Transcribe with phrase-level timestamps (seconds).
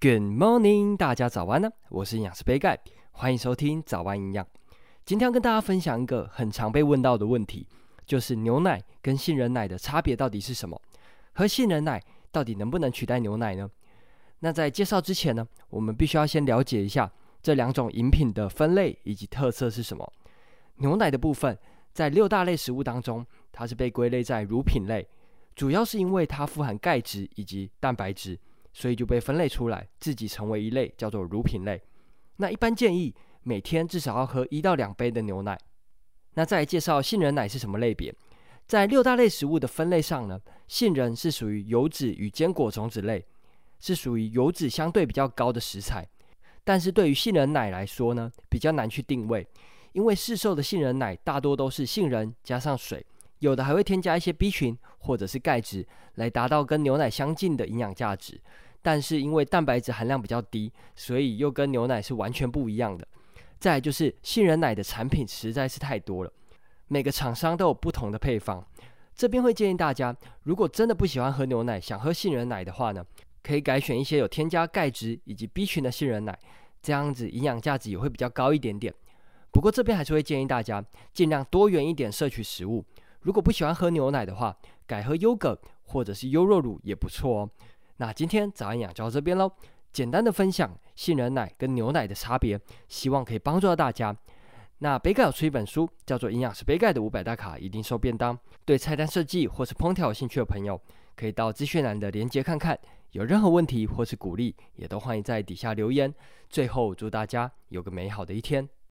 [0.00, 1.68] Good morning，大家早安呢！
[1.88, 2.78] 我是营养师杯盖，
[3.10, 4.46] 欢迎收听早安营养。
[5.04, 7.66] 今天要跟大家分享一个很常被问到的问题，
[8.06, 10.80] 就是牛奶跟杏仁奶的差别到底是什么？
[11.32, 12.00] 喝杏仁奶
[12.30, 13.68] 到底能不能取代牛奶呢？
[14.38, 17.10] 那在介绍之前呢，我们必须要先了解一下
[17.42, 20.12] 这两种饮品的分类以及特色是什么。
[20.76, 21.58] 牛奶的部分，
[21.92, 25.08] 在六大类食物当中，它是被归类在乳品类，
[25.56, 28.38] 主要是因为它富含钙质以及蛋白质。
[28.78, 31.82] 所以就被分类出来，自己成为一类，叫做乳品类。
[32.36, 35.58] 那一般建议每天至少要喝一到两杯的牛奶。
[36.34, 38.14] 那再来介绍杏仁奶是什么类别？
[38.68, 43.26] 在六大类食物的分类上呢，杏仁是属于油脂与坚果种子类，
[43.80, 46.06] 是属于油脂相对比较高的食材。
[46.62, 49.44] 但是对于杏仁奶来说呢，比较难去定位，
[49.90, 53.04] 因为市售的杏仁奶大多都是杏仁加上水。
[53.40, 58.40] 有的还会添加一些 B 群或者是钙质，来达到跟牛奶相近的营养价值。
[58.82, 63.06] 但是因为蛋白质含量比较低，所以又跟牛奶是完全不一样的。
[63.58, 66.32] 再就是杏仁奶的产品实在是太多了，
[66.86, 68.64] 每个厂商都有不同的配方。
[69.14, 73.04] 这边会建议大家，如果真的不喜欢喝牛奶，想喝杏仁奶的话呢，
[73.42, 76.38] 可以改选一些有添加钙质以及 B 群的杏仁奶，
[76.80, 78.94] 这样子营养价值也会比较高一点点。
[79.50, 82.84] 不过这边还是会建议大家尽量多元一点摄取食物。
[83.22, 84.56] 如果不喜欢喝牛奶的话，
[84.86, 87.50] 改喝优格或者是优酪乳也不错哦。
[87.98, 89.50] 那今天早安养就到这边喽，
[89.92, 94.16] 简单的分享杏仁奶跟牛奶的差别，希望可以帮助到大家。
[94.78, 100.80] 那杯盖有出一本书，叫做《营养师杯盖的五百大卡一定瘦便当》，对菜单设计或是烹调有兴趣的朋友，
[101.16, 102.78] 可以到资讯栏的链接看看。
[103.12, 106.14] 有任何问题或是鼓励，也都欢迎在底下留言。
[106.48, 108.68] 最后祝大家有个美好的一天。